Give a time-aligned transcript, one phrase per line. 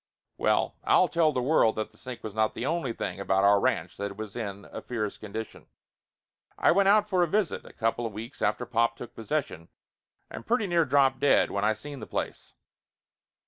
[0.35, 3.59] Well, I'll tell the world that the sink was not the only thing about our
[3.59, 5.67] ranch that was in a fierce condition.
[6.57, 9.69] I went out for a visit a coupla weeks after pop took possession,
[10.27, 12.55] and pretty near dropped dead when I seen the place.